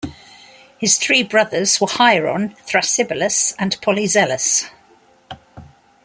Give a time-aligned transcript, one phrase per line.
[0.79, 4.67] His three brothers were Hieron, Thrasybulus, and Polyzelos.